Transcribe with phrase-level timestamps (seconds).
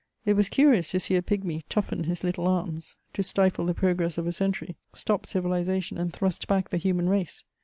[0.25, 4.17] It was curious to see a pygmy "toughen his little arms" to stifle the progress
[4.17, 7.43] of a century, stop civilization, and thrust back the human race!